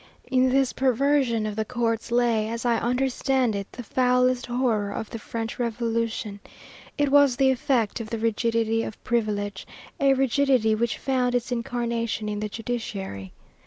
In 0.25 0.49
this 0.49 0.73
perversion 0.73 1.45
of 1.45 1.55
the 1.55 1.63
courts 1.63 2.09
lay, 2.09 2.49
as 2.49 2.65
I 2.65 2.79
understand 2.79 3.55
it, 3.55 3.71
the 3.71 3.83
foulest 3.83 4.47
horror 4.47 4.91
of 4.91 5.11
the 5.11 5.19
French 5.19 5.59
Revolution. 5.59 6.39
It 6.97 7.09
was 7.11 7.35
the 7.35 7.51
effect 7.51 7.99
of 7.99 8.09
the 8.09 8.17
rigidity 8.17 8.81
of 8.81 9.03
privilege, 9.03 9.67
a 9.99 10.15
rigidity 10.15 10.73
which 10.73 10.97
found 10.97 11.35
its 11.35 11.51
incarnation 11.51 12.27
in 12.27 12.39
the 12.39 12.49
judiciary. 12.49 13.31